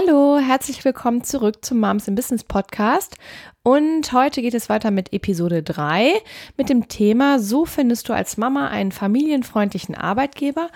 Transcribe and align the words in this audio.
Hallo, 0.00 0.38
herzlich 0.38 0.82
willkommen 0.84 1.24
zurück 1.24 1.62
zum 1.62 1.80
Moms 1.80 2.08
in 2.08 2.14
Business 2.14 2.42
Podcast. 2.42 3.16
Und 3.62 4.12
heute 4.12 4.40
geht 4.40 4.54
es 4.54 4.70
weiter 4.70 4.90
mit 4.90 5.12
Episode 5.12 5.62
3 5.62 6.14
mit 6.56 6.70
dem 6.70 6.88
Thema, 6.88 7.38
so 7.38 7.66
findest 7.66 8.08
du 8.08 8.14
als 8.14 8.38
Mama 8.38 8.68
einen 8.68 8.92
familienfreundlichen 8.92 9.94
Arbeitgeber. 9.94 10.70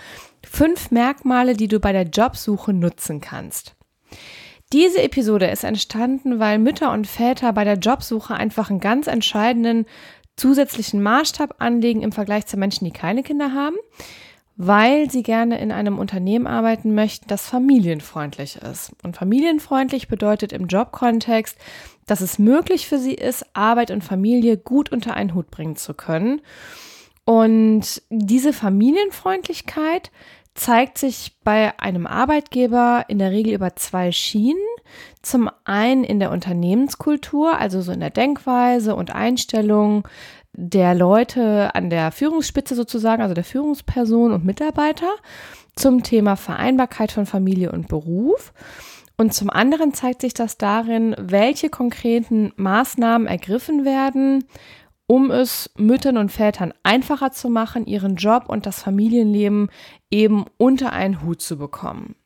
Fünf 0.45 0.91
Merkmale, 0.91 1.55
die 1.55 1.68
du 1.68 1.80
bei 1.80 1.92
der 1.92 2.02
Jobsuche 2.02 2.74
nutzen 2.74 3.23
kannst. 3.23 3.76
Diese 4.74 5.01
Episode 5.02 5.46
ist 5.46 5.65
entstanden, 5.65 6.38
weil 6.38 6.59
Mütter 6.59 6.93
und 6.93 7.07
Väter 7.07 7.54
bei 7.54 7.65
der 7.65 7.79
Jobsuche 7.79 8.35
einfach 8.35 8.68
einen 8.68 8.80
ganz 8.80 9.07
entscheidenden 9.07 9.87
zusätzlichen 10.37 11.02
Maßstab 11.02 11.63
anlegen 11.63 12.02
im 12.02 12.13
Vergleich 12.13 12.45
zu 12.45 12.59
Menschen, 12.59 12.85
die 12.85 12.93
keine 12.93 13.23
Kinder 13.23 13.54
haben 13.54 13.76
weil 14.57 15.10
sie 15.10 15.23
gerne 15.23 15.59
in 15.60 15.73
einem 15.73 15.99
Unternehmen 15.99 16.47
arbeiten 16.47 16.95
möchten, 16.95 17.27
das 17.29 17.49
familienfreundlich 17.49 18.57
ist. 18.57 18.93
Und 19.02 19.16
familienfreundlich 19.16 20.07
bedeutet 20.09 20.52
im 20.52 20.66
Jobkontext, 20.66 21.57
dass 22.07 22.21
es 22.21 22.38
möglich 22.38 22.87
für 22.87 22.99
sie 22.99 23.15
ist, 23.15 23.45
Arbeit 23.55 23.91
und 23.91 24.05
Familie 24.05 24.57
gut 24.57 24.93
unter 24.93 25.15
einen 25.15 25.35
Hut 25.35 25.51
bringen 25.51 25.77
zu 25.77 25.95
können. 25.95 26.41
Und 27.25 28.02
diese 28.10 28.52
Familienfreundlichkeit 28.52 30.10
zeigt 30.55 30.99
sich 30.99 31.37
bei 31.43 31.77
einem 31.80 32.07
Arbeitgeber 32.07 33.07
in 33.09 33.19
der 33.19 33.32
Regel 33.32 33.55
über 33.55 33.75
zwei 33.75 34.13
Schienen. 34.13 34.63
Zum 35.21 35.51
einen 35.65 36.05
in 36.05 36.21
der 36.21 36.30
Unternehmenskultur, 36.30 37.59
also 37.59 37.82
so 37.82 37.91
in 37.91 38.01
der 38.01 38.10
Denkweise 38.10 38.95
und 38.95 39.13
Einstellung 39.13 40.07
der 40.57 40.95
Leute 40.95 41.74
an 41.74 41.91
der 41.91 42.13
Führungsspitze 42.13 42.74
sozusagen, 42.74 43.23
also 43.23 43.35
der 43.35 43.45
Führungsperson 43.45 44.33
und 44.33 44.45
Mitarbeiter 44.45 45.10
zum 45.77 46.02
Thema 46.02 46.37
Vereinbarkeit 46.37 47.13
von 47.13 47.27
Familie 47.27 47.73
und 47.73 47.88
Beruf. 47.88 48.52
Und 49.16 49.32
zum 49.35 49.51
anderen 49.51 49.95
zeigt 49.95 50.23
sich 50.23 50.35
das 50.35 50.59
darin, 50.59 51.15
welche 51.19 51.69
konkreten 51.69 52.52
Maßnahmen 52.57 53.29
ergriffen 53.29 53.85
werden, 53.85 54.45
um 55.07 55.30
es 55.30 55.71
Müttern 55.77 56.16
und 56.16 56.32
Vätern 56.32 56.73
einfacher 56.82 57.30
zu 57.30 57.49
machen, 57.49 57.87
ihren 57.87 58.16
Job 58.16 58.45
und 58.49 58.66
das 58.66 58.82
Familienleben 58.82 59.69
eben 60.10 60.47
unter 60.57 60.93
einen 60.93 61.23
Hut 61.23 61.43
zu 61.43 61.59
bekommen. 61.59 62.16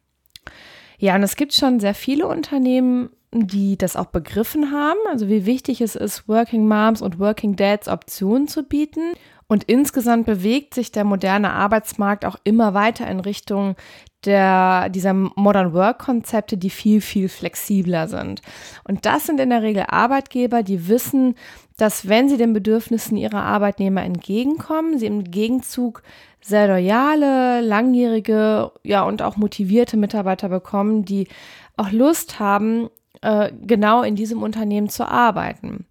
Ja, 0.99 1.15
und 1.15 1.23
es 1.23 1.37
gibt 1.37 1.53
schon 1.53 1.81
sehr 1.81 1.95
viele 1.95 2.27
Unternehmen, 2.27 3.11
die 3.33 3.77
das 3.77 3.97
auch 3.97 4.07
begriffen 4.07 4.73
haben, 4.73 4.99
also 5.11 5.29
wie 5.29 5.45
wichtig 5.45 5.81
es 5.81 5.95
ist, 5.95 6.29
Working 6.29 6.67
Moms 6.67 7.03
und 7.03 7.19
Working 7.19 7.57
Dads 7.57 7.89
Optionen 7.89 8.49
zu 8.49 8.63
bieten. 8.63 9.13
Und 9.51 9.65
insgesamt 9.65 10.27
bewegt 10.27 10.75
sich 10.75 10.93
der 10.93 11.05
moderne 11.05 11.53
Arbeitsmarkt 11.53 12.27
auch 12.27 12.37
immer 12.45 12.75
weiter 12.75 13.07
in 13.07 13.21
Richtung 13.21 13.77
der, 14.25 14.91
dieser 14.91 15.15
Modern 15.15 15.73
Work 15.73 16.01
Konzepte, 16.01 16.59
die 16.59 16.69
viel, 16.71 17.01
viel 17.01 17.29
flexibler 17.29 18.09
sind. 18.09 18.43
Und 18.85 19.07
das 19.07 19.27
sind 19.27 19.41
in 19.41 19.51
der 19.51 19.63
Regel 19.63 19.85
Arbeitgeber, 19.89 20.63
die 20.63 20.89
wissen, 20.89 21.35
dass 21.79 22.09
wenn 22.09 22.29
sie 22.29 22.37
den 22.37 22.53
Bedürfnissen 22.53 23.17
ihrer 23.17 23.43
Arbeitnehmer 23.43 24.03
entgegenkommen, 24.03 24.99
sie 24.99 25.07
im 25.07 25.25
Gegenzug 25.25 26.03
sehr 26.41 26.69
loyale, 26.69 27.61
langjährige, 27.61 28.73
ja, 28.83 29.03
und 29.03 29.23
auch 29.23 29.37
motivierte 29.37 29.97
Mitarbeiter 29.97 30.49
bekommen, 30.49 31.05
die 31.05 31.29
auch 31.77 31.93
Lust 31.93 32.39
haben, 32.39 32.91
äh, 33.23 33.53
genau 33.63 34.03
in 34.03 34.17
diesem 34.17 34.43
Unternehmen 34.43 34.89
zu 34.89 35.07
arbeiten. 35.07 35.87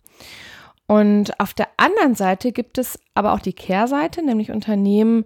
Und 0.88 1.40
auf 1.40 1.54
der 1.54 1.68
anderen 1.78 2.16
Seite 2.16 2.52
gibt 2.52 2.78
es 2.78 3.00
aber 3.14 3.34
auch 3.34 3.40
die 3.40 3.54
Kehrseite, 3.54 4.24
nämlich 4.24 4.52
Unternehmen, 4.52 5.26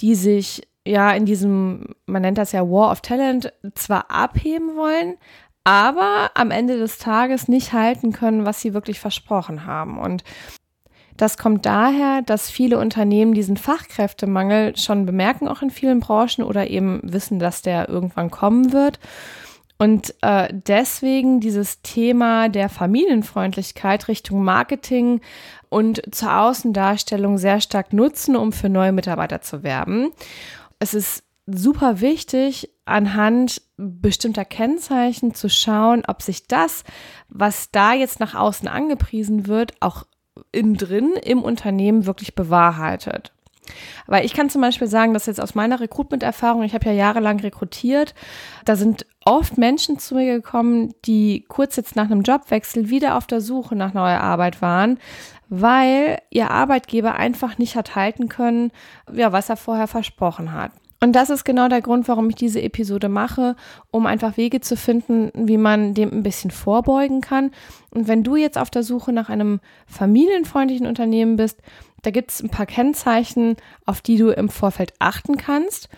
die 0.00 0.14
sich 0.14 0.62
ja 0.86 1.12
in 1.12 1.26
diesem, 1.26 1.94
man 2.06 2.22
nennt 2.22 2.38
das 2.38 2.52
ja 2.52 2.62
War 2.62 2.92
of 2.92 3.00
Talent, 3.00 3.52
zwar 3.74 4.10
abheben 4.10 4.76
wollen, 4.76 5.16
aber 5.64 6.30
am 6.34 6.50
Ende 6.50 6.78
des 6.78 6.98
Tages 6.98 7.48
nicht 7.48 7.72
halten 7.72 8.12
können, 8.12 8.46
was 8.46 8.60
sie 8.60 8.72
wirklich 8.72 9.00
versprochen 9.00 9.66
haben. 9.66 9.98
Und 9.98 10.24
das 11.16 11.36
kommt 11.36 11.66
daher, 11.66 12.22
dass 12.22 12.50
viele 12.50 12.78
Unternehmen 12.78 13.34
diesen 13.34 13.58
Fachkräftemangel 13.58 14.76
schon 14.76 15.04
bemerken, 15.04 15.48
auch 15.48 15.60
in 15.60 15.70
vielen 15.70 16.00
Branchen 16.00 16.44
oder 16.44 16.70
eben 16.70 17.00
wissen, 17.02 17.38
dass 17.38 17.60
der 17.62 17.88
irgendwann 17.88 18.30
kommen 18.30 18.72
wird 18.72 19.00
und 19.80 20.14
äh, 20.20 20.48
deswegen 20.52 21.40
dieses 21.40 21.80
Thema 21.80 22.50
der 22.50 22.68
Familienfreundlichkeit 22.68 24.08
Richtung 24.08 24.44
Marketing 24.44 25.22
und 25.70 26.02
zur 26.14 26.38
Außendarstellung 26.38 27.38
sehr 27.38 27.62
stark 27.62 27.94
nutzen, 27.94 28.36
um 28.36 28.52
für 28.52 28.68
neue 28.68 28.92
Mitarbeiter 28.92 29.40
zu 29.40 29.62
werben. 29.62 30.10
Es 30.80 30.92
ist 30.92 31.24
super 31.46 32.02
wichtig, 32.02 32.68
anhand 32.84 33.62
bestimmter 33.78 34.44
Kennzeichen 34.44 35.32
zu 35.32 35.48
schauen, 35.48 36.02
ob 36.06 36.20
sich 36.20 36.46
das, 36.46 36.84
was 37.30 37.70
da 37.70 37.94
jetzt 37.94 38.20
nach 38.20 38.34
außen 38.34 38.68
angepriesen 38.68 39.46
wird, 39.46 39.72
auch 39.80 40.04
innen 40.52 40.74
drin 40.74 41.14
im 41.24 41.42
Unternehmen 41.42 42.04
wirklich 42.04 42.34
bewahrheitet. 42.34 43.32
Weil 44.06 44.24
ich 44.24 44.34
kann 44.34 44.50
zum 44.50 44.60
Beispiel 44.60 44.88
sagen, 44.88 45.14
dass 45.14 45.26
jetzt 45.26 45.40
aus 45.40 45.54
meiner 45.54 45.80
Recruitment-Erfahrung, 45.80 46.62
ich 46.62 46.74
habe 46.74 46.86
ja 46.86 46.92
jahrelang 46.92 47.40
rekrutiert, 47.40 48.14
da 48.64 48.76
sind 48.76 49.06
oft 49.24 49.58
Menschen 49.58 49.98
zu 49.98 50.14
mir 50.14 50.34
gekommen, 50.34 50.94
die 51.04 51.44
kurz 51.48 51.76
jetzt 51.76 51.96
nach 51.96 52.06
einem 52.06 52.22
Jobwechsel 52.22 52.90
wieder 52.90 53.16
auf 53.16 53.26
der 53.26 53.40
Suche 53.40 53.76
nach 53.76 53.94
neuer 53.94 54.20
Arbeit 54.20 54.62
waren, 54.62 54.98
weil 55.48 56.18
ihr 56.30 56.50
Arbeitgeber 56.50 57.16
einfach 57.16 57.58
nicht 57.58 57.76
hat 57.76 57.96
halten 57.96 58.28
können, 58.28 58.70
ja, 59.12 59.32
was 59.32 59.48
er 59.48 59.56
vorher 59.56 59.86
versprochen 59.86 60.52
hat. 60.52 60.72
Und 61.02 61.16
das 61.16 61.30
ist 61.30 61.44
genau 61.44 61.68
der 61.68 61.80
Grund, 61.80 62.08
warum 62.08 62.28
ich 62.28 62.36
diese 62.36 62.60
Episode 62.60 63.08
mache, 63.08 63.56
um 63.90 64.04
einfach 64.04 64.36
Wege 64.36 64.60
zu 64.60 64.76
finden, 64.76 65.30
wie 65.34 65.56
man 65.56 65.94
dem 65.94 66.10
ein 66.10 66.22
bisschen 66.22 66.50
vorbeugen 66.50 67.22
kann. 67.22 67.52
Und 67.90 68.06
wenn 68.06 68.22
du 68.22 68.36
jetzt 68.36 68.58
auf 68.58 68.68
der 68.68 68.82
Suche 68.82 69.10
nach 69.10 69.30
einem 69.30 69.60
familienfreundlichen 69.86 70.86
Unternehmen 70.86 71.36
bist, 71.36 71.62
da 72.02 72.10
gibt 72.10 72.30
es 72.30 72.42
ein 72.42 72.50
paar 72.50 72.66
Kennzeichen, 72.66 73.56
auf 73.86 74.00
die 74.00 74.16
du 74.16 74.30
im 74.30 74.48
Vorfeld 74.48 74.92
achten 74.98 75.36
kannst. 75.36 75.88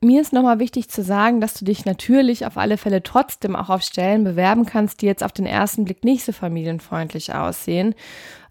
Mir 0.00 0.20
ist 0.20 0.32
nochmal 0.32 0.60
wichtig 0.60 0.88
zu 0.88 1.02
sagen, 1.02 1.40
dass 1.40 1.54
du 1.54 1.64
dich 1.64 1.84
natürlich 1.84 2.46
auf 2.46 2.56
alle 2.56 2.76
Fälle 2.78 3.02
trotzdem 3.02 3.56
auch 3.56 3.68
auf 3.68 3.82
Stellen 3.82 4.22
bewerben 4.22 4.64
kannst, 4.64 5.02
die 5.02 5.06
jetzt 5.06 5.24
auf 5.24 5.32
den 5.32 5.46
ersten 5.46 5.84
Blick 5.84 6.04
nicht 6.04 6.24
so 6.24 6.30
familienfreundlich 6.30 7.34
aussehen. 7.34 7.96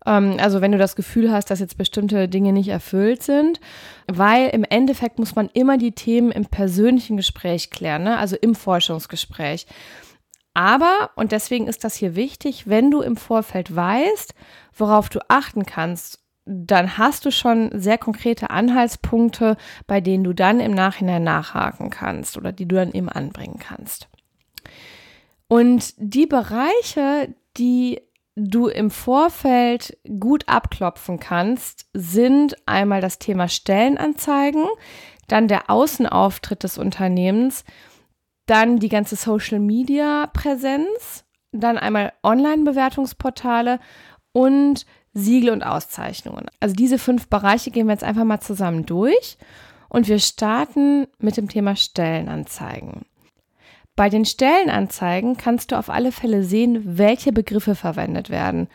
Ähm, 0.06 0.36
also 0.40 0.60
wenn 0.60 0.74
du 0.74 0.78
das 0.78 0.98
Gefühl 0.98 1.32
hast, 1.32 1.50
dass 1.50 1.62
jetzt 1.62 1.78
bestimmte 1.78 2.28
Dinge 2.28 2.52
nicht 2.52 2.68
erfüllt 2.68 3.24
sind, 3.24 3.62
weil 4.08 4.50
im 4.50 4.66
Endeffekt 4.66 5.20
muss 5.20 5.36
man 5.36 5.50
immer 5.54 5.78
die 5.78 5.94
Themen 5.94 6.32
im 6.32 6.46
persönlichen 6.46 7.16
Gespräch 7.16 7.70
klären, 7.70 8.04
ne? 8.04 8.18
also 8.18 8.36
im 8.36 8.54
Forschungsgespräch. 8.54 9.68
Aber, 10.58 11.12
und 11.14 11.32
deswegen 11.32 11.68
ist 11.68 11.84
das 11.84 11.94
hier 11.94 12.16
wichtig, 12.16 12.68
wenn 12.68 12.90
du 12.90 13.02
im 13.02 13.16
Vorfeld 13.16 13.76
weißt, 13.76 14.34
worauf 14.76 15.08
du 15.08 15.20
achten 15.30 15.68
kannst 15.68 16.24
dann 16.50 16.98
hast 16.98 17.26
du 17.26 17.32
schon 17.32 17.70
sehr 17.74 17.98
konkrete 17.98 18.52
Anhaltspunkte, 18.52 19.58
bei 19.86 20.00
denen 20.00 20.24
du 20.24 20.32
dann 20.32 20.62
im 20.62 20.72
Nachhinein 20.72 21.22
nachhaken 21.22 21.90
kannst 21.90 22.38
oder 22.38 22.54
die 22.54 22.66
du 22.66 22.78
dann 22.78 22.94
eben 22.94 23.10
anbringen 23.10 23.60
kannst. 23.60 24.08
Und 25.50 25.94
die 25.98 26.26
Bereiche, 26.26 27.36
die 27.58 28.00
du 28.38 28.68
im 28.68 28.92
Vorfeld 28.92 29.98
gut 30.22 30.48
abklopfen 30.48 31.20
kannst, 31.20 31.88
sind 31.92 32.56
einmal 32.66 33.02
das 33.02 33.20
Thema 33.20 33.50
Stellenanzeigen, 33.50 34.66
dann 35.28 35.50
der 35.50 35.70
Außenauftritt 35.70 36.64
des 36.64 36.78
Unternehmens, 36.78 37.66
dann 38.48 38.80
die 38.80 38.90
ganze 38.90 39.16
Social-Media-Präsenz, 39.16 41.26
dann 41.52 41.78
einmal 41.78 42.14
Online-Bewertungsportale 42.24 43.80
und 44.32 44.86
Siegel 45.14 45.52
und 45.52 45.64
Auszeichnungen. 45.64 46.46
Also 46.60 46.76
diese 46.76 46.98
fünf 46.98 47.30
Bereiche 47.30 47.72
gehen 47.72 47.88
wir 47.88 47.94
jetzt 47.94 48.04
einfach 48.04 48.24
mal 48.24 48.40
zusammen 48.40 48.86
durch 48.86 49.38
und 49.90 50.08
wir 50.08 50.20
starten 50.20 51.08
mit 51.20 51.38
dem 51.38 51.50
Thema 51.50 51.76
Stellenanzeigen. 51.76 53.06
Bei 53.96 54.10
den 54.10 54.26
Stellenanzeigen 54.26 55.38
kannst 55.38 55.72
du 55.72 55.78
auf 55.78 55.90
alle 55.90 56.12
Fälle 56.12 56.44
sehen, 56.44 57.00
welche 57.00 57.32
Begriffe 57.32 57.74
verwendet 57.74 58.30
werden. 58.30 58.68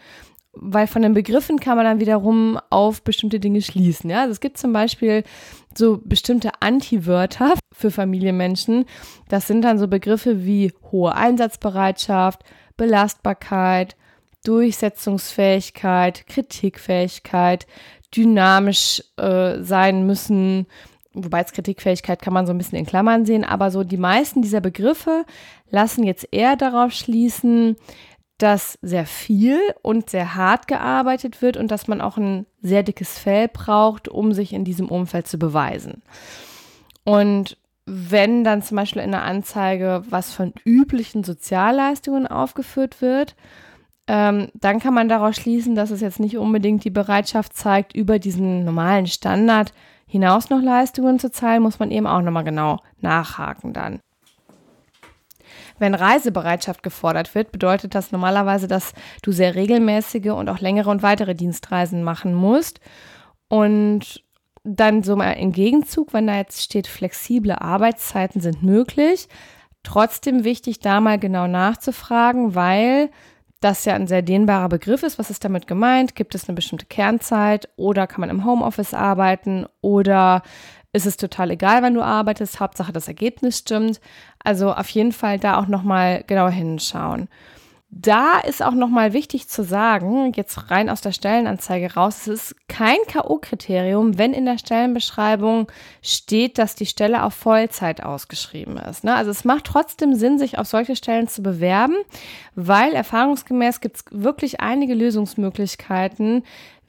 Weil 0.52 0.86
von 0.86 1.02
den 1.02 1.14
Begriffen 1.14 1.60
kann 1.60 1.76
man 1.76 1.86
dann 1.86 2.00
wiederum 2.00 2.58
auf 2.70 3.02
bestimmte 3.02 3.40
Dinge 3.40 3.62
schließen. 3.62 4.10
Ja? 4.10 4.22
Also 4.22 4.32
es 4.32 4.40
gibt 4.40 4.58
zum 4.58 4.72
Beispiel 4.72 5.24
so 5.74 6.00
bestimmte 6.04 6.50
Anti-Wörter 6.60 7.54
für 7.72 7.90
Familienmenschen. 7.90 8.84
Das 9.28 9.46
sind 9.46 9.62
dann 9.62 9.78
so 9.78 9.88
Begriffe 9.88 10.44
wie 10.44 10.72
hohe 10.90 11.14
Einsatzbereitschaft, 11.14 12.44
Belastbarkeit, 12.76 13.96
Durchsetzungsfähigkeit, 14.44 16.26
Kritikfähigkeit, 16.26 17.66
dynamisch 18.14 19.02
äh, 19.16 19.62
sein 19.62 20.04
müssen, 20.06 20.66
wobei 21.14 21.40
jetzt 21.40 21.54
Kritikfähigkeit 21.54 22.20
kann 22.20 22.34
man 22.34 22.46
so 22.46 22.52
ein 22.52 22.58
bisschen 22.58 22.78
in 22.78 22.86
Klammern 22.86 23.24
sehen, 23.24 23.44
aber 23.44 23.70
so 23.70 23.84
die 23.84 23.96
meisten 23.96 24.42
dieser 24.42 24.60
Begriffe 24.60 25.24
lassen 25.70 26.04
jetzt 26.04 26.28
eher 26.32 26.56
darauf 26.56 26.92
schließen, 26.92 27.76
dass 28.42 28.78
sehr 28.82 29.06
viel 29.06 29.60
und 29.82 30.10
sehr 30.10 30.34
hart 30.34 30.66
gearbeitet 30.66 31.42
wird 31.42 31.56
und 31.56 31.70
dass 31.70 31.86
man 31.86 32.00
auch 32.00 32.16
ein 32.16 32.46
sehr 32.60 32.82
dickes 32.82 33.18
Fell 33.18 33.48
braucht, 33.48 34.08
um 34.08 34.32
sich 34.32 34.52
in 34.52 34.64
diesem 34.64 34.88
Umfeld 34.88 35.28
zu 35.28 35.38
beweisen. 35.38 36.02
Und 37.04 37.56
wenn 37.86 38.44
dann 38.44 38.62
zum 38.62 38.76
Beispiel 38.76 39.02
in 39.02 39.10
der 39.10 39.22
Anzeige 39.22 40.04
was 40.08 40.32
von 40.32 40.52
üblichen 40.64 41.24
Sozialleistungen 41.24 42.26
aufgeführt 42.26 43.00
wird, 43.00 43.36
ähm, 44.08 44.48
dann 44.54 44.80
kann 44.80 44.94
man 44.94 45.08
daraus 45.08 45.36
schließen, 45.36 45.74
dass 45.74 45.90
es 45.90 46.00
jetzt 46.00 46.20
nicht 46.20 46.36
unbedingt 46.36 46.84
die 46.84 46.90
Bereitschaft 46.90 47.54
zeigt, 47.56 47.94
über 47.94 48.18
diesen 48.18 48.64
normalen 48.64 49.06
Standard 49.06 49.72
hinaus 50.06 50.50
noch 50.50 50.60
Leistungen 50.60 51.18
zu 51.18 51.30
zahlen, 51.30 51.62
muss 51.62 51.78
man 51.78 51.90
eben 51.90 52.06
auch 52.06 52.20
nochmal 52.20 52.44
genau 52.44 52.80
nachhaken 53.00 53.72
dann. 53.72 54.00
Wenn 55.82 55.96
Reisebereitschaft 55.96 56.84
gefordert 56.84 57.34
wird, 57.34 57.50
bedeutet 57.50 57.96
das 57.96 58.12
normalerweise, 58.12 58.68
dass 58.68 58.92
du 59.20 59.32
sehr 59.32 59.56
regelmäßige 59.56 60.30
und 60.30 60.48
auch 60.48 60.60
längere 60.60 60.88
und 60.90 61.02
weitere 61.02 61.34
Dienstreisen 61.34 62.04
machen 62.04 62.34
musst. 62.34 62.78
Und 63.48 64.22
dann 64.62 65.02
so 65.02 65.16
mal 65.16 65.32
im 65.32 65.50
Gegenzug, 65.50 66.12
wenn 66.12 66.28
da 66.28 66.36
jetzt 66.36 66.62
steht, 66.62 66.86
flexible 66.86 67.50
Arbeitszeiten 67.50 68.40
sind 68.40 68.62
möglich, 68.62 69.26
trotzdem 69.82 70.44
wichtig, 70.44 70.78
da 70.78 71.00
mal 71.00 71.18
genau 71.18 71.48
nachzufragen, 71.48 72.54
weil 72.54 73.10
das 73.64 73.84
ja 73.84 73.94
ein 73.94 74.06
sehr 74.06 74.22
dehnbarer 74.22 74.68
Begriff 74.68 75.02
ist. 75.02 75.18
Was 75.18 75.30
ist 75.30 75.44
damit 75.44 75.66
gemeint? 75.66 76.14
Gibt 76.14 76.34
es 76.34 76.48
eine 76.48 76.56
bestimmte 76.56 76.86
Kernzeit 76.86 77.68
oder 77.76 78.06
kann 78.06 78.20
man 78.20 78.30
im 78.30 78.44
Homeoffice 78.44 78.94
arbeiten 78.94 79.66
oder 79.80 80.42
ist 80.92 81.06
es 81.06 81.16
total 81.16 81.50
egal, 81.50 81.82
wann 81.82 81.94
du 81.94 82.02
arbeitest? 82.02 82.60
Hauptsache 82.60 82.92
das 82.92 83.08
Ergebnis 83.08 83.58
stimmt. 83.58 84.00
Also 84.44 84.72
auf 84.72 84.88
jeden 84.90 85.12
Fall 85.12 85.38
da 85.38 85.58
auch 85.58 85.66
nochmal 85.66 86.22
genauer 86.26 86.50
hinschauen. 86.50 87.28
Da 87.94 88.38
ist 88.38 88.62
auch 88.62 88.72
nochmal 88.72 89.12
wichtig 89.12 89.48
zu 89.48 89.62
sagen, 89.62 90.32
jetzt 90.34 90.70
rein 90.70 90.88
aus 90.88 91.02
der 91.02 91.12
Stellenanzeige 91.12 91.92
raus, 91.92 92.22
es 92.22 92.26
ist 92.26 92.56
kein 92.66 92.96
K.O.-Kriterium, 93.06 94.16
wenn 94.16 94.32
in 94.32 94.46
der 94.46 94.56
Stellenbeschreibung 94.56 95.70
steht, 96.00 96.56
dass 96.56 96.74
die 96.74 96.86
Stelle 96.86 97.22
auf 97.22 97.34
Vollzeit 97.34 98.02
ausgeschrieben 98.02 98.78
ist. 98.78 99.04
Ne? 99.04 99.14
Also 99.14 99.30
es 99.30 99.44
macht 99.44 99.64
trotzdem 99.64 100.14
Sinn, 100.14 100.38
sich 100.38 100.58
auf 100.58 100.66
solche 100.66 100.96
Stellen 100.96 101.28
zu 101.28 101.42
bewerben, 101.42 101.96
weil 102.54 102.94
erfahrungsgemäß 102.94 103.82
gibt 103.82 103.96
es 103.96 104.04
wirklich 104.10 104.62
einige 104.62 104.94
Lösungsmöglichkeiten, 104.94 106.44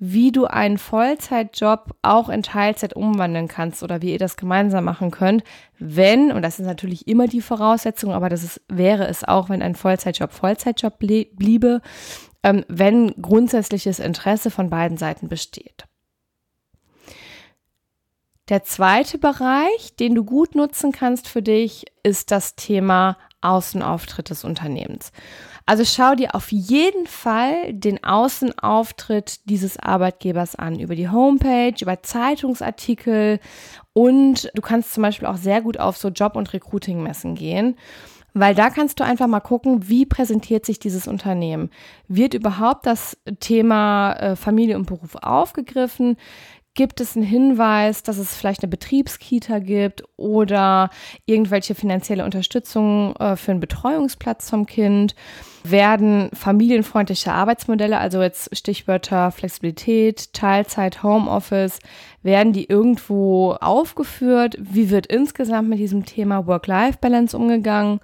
wie 0.06 0.34
du 0.34 0.48
einen 0.48 0.78
Vollzeitjob 0.78 1.96
auch 2.02 2.28
in 2.28 2.44
Teilzeit 2.44 2.94
umwandeln 2.94 3.48
kannst 3.48 3.84
oder 3.84 4.02
wie 4.02 4.12
ihr 4.12 4.20
das 4.20 4.36
gemeinsam 4.36 4.84
machen 4.84 5.12
könnt, 5.12 5.46
wenn, 5.80 6.34
und 6.34 6.42
das 6.42 6.60
ist 6.60 6.66
natürlich 6.66 7.08
immer 7.08 7.28
die 7.28 7.40
Voraussetzung, 7.40 8.12
aber 8.12 8.28
das 8.28 8.44
ist, 8.44 8.62
wäre 8.68 9.08
es 9.08 9.24
auch, 9.24 9.48
wenn 9.48 9.62
ein 9.62 9.76
Vollzeitjob 9.76 10.34
Vollzeitjob 10.34 11.00
bliebe, 11.00 11.82
ähm, 12.44 12.66
wenn 12.68 13.14
grundsätzliches 13.22 14.00
Interesse 14.00 14.52
von 14.52 14.70
beiden 14.70 14.98
Seiten 14.98 15.30
besteht. 15.30 15.86
Der 18.50 18.66
zweite 18.66 19.18
Bereich, 19.18 19.96
den 19.98 20.16
du 20.16 20.26
gut 20.26 20.54
nutzen 20.54 20.92
kannst 20.92 21.30
für 21.30 21.42
dich, 21.42 21.86
ist 22.04 22.30
das 22.32 22.58
Thema 22.58 23.18
Außenauftritt 23.44 24.30
des 24.30 24.44
Unternehmens. 24.44 25.12
Also 25.66 25.86
schau 25.86 26.16
dir 26.16 26.36
auf 26.36 26.52
jeden 26.52 27.08
Fall 27.08 27.74
den 27.74 28.04
Außenauftritt 28.04 29.50
dieses 29.50 29.80
Arbeitgebers 29.80 30.56
an, 30.56 30.80
über 30.80 30.96
die 30.96 31.10
Homepage, 31.10 31.76
über 31.80 32.04
Zeitungsartikel 32.04 33.40
und 33.94 34.52
du 34.56 34.62
kannst 34.62 34.94
zum 34.94 35.04
Beispiel 35.04 35.28
auch 35.28 35.38
sehr 35.38 35.62
gut 35.62 35.80
auf 35.80 35.98
so 35.98 36.10
Job- 36.10 36.36
und 36.36 36.52
Recruiting-Messen 36.52 37.36
gehen. 37.36 37.78
Weil 38.36 38.56
da 38.56 38.72
kannst 38.72 39.00
du 39.00 39.04
einfach 39.04 39.28
mal 39.28 39.42
gucken, 39.42 39.88
wie 39.90 40.08
präsentiert 40.08 40.66
sich 40.66 40.80
dieses 40.80 41.08
Unternehmen. 41.08 41.70
Wird 42.08 42.34
überhaupt 42.34 42.88
das 42.88 43.16
Thema 43.40 44.14
äh, 44.14 44.36
Familie 44.36 44.76
und 44.76 44.88
Beruf 44.88 45.16
aufgegriffen? 45.22 46.18
Gibt 46.76 47.02
es 47.02 47.16
einen 47.16 47.26
Hinweis, 47.26 48.02
dass 48.02 48.18
es 48.18 48.36
vielleicht 48.36 48.64
eine 48.64 48.72
Betriebskita 48.72 49.60
gibt 49.60 50.02
oder 50.18 50.90
irgendwelche 51.28 51.76
finanzielle 51.76 52.26
Unterstützung 52.26 53.16
äh, 53.18 53.36
für 53.36 53.52
einen 53.52 53.60
Betreuungsplatz 53.60 54.50
vom 54.50 54.66
Kind? 54.66 55.14
Werden 55.64 56.32
familienfreundliche 56.34 57.32
Arbeitsmodelle, 57.32 58.00
also 58.00 58.24
jetzt 58.24 58.58
Stichwörter 58.58 59.32
Flexibilität, 59.32 60.34
Teilzeit, 60.34 61.04
Homeoffice, 61.04 61.78
werden 62.24 62.54
die 62.54 62.68
irgendwo 62.68 63.52
aufgeführt? 63.52 64.58
Wie 64.60 64.90
wird 64.90 65.06
insgesamt 65.06 65.70
mit 65.70 65.78
diesem 65.78 66.06
Thema 66.06 66.48
Work-Life-Balance 66.48 67.38
umgegangen? 67.38 68.00